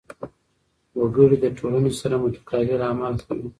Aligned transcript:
وګړي 0.99 1.37
له 1.43 1.49
ټولنې 1.57 1.91
سره 1.99 2.15
متقابل 2.23 2.79
عمل 2.89 3.15
کوي. 3.27 3.47